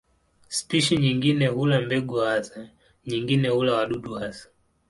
Spishi 0.47 0.97
nyingine 0.97 1.47
hula 1.47 1.81
mbegu 1.81 2.15
hasa, 2.15 2.69
nyingine 3.05 3.49
hula 3.49 3.73
wadudu 3.73 4.13
hasa. 4.13 4.49